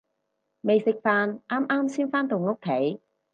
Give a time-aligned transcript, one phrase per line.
[0.61, 3.01] 未食飯，啱啱先返到屋企